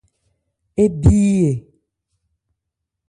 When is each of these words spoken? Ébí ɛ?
Ébí 0.83 1.19
ɛ? 1.49 1.51